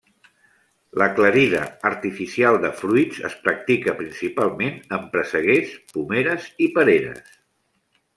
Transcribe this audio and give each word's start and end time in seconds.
L'aclarida 0.99 1.59
artificial 1.89 2.57
de 2.63 2.71
fruits 2.79 3.19
es 3.29 3.35
practica 3.43 3.95
principalment 3.99 4.79
en 4.97 5.05
presseguers, 5.17 5.75
pomeres 5.93 6.49
i 6.67 6.71
pereres. 6.79 7.37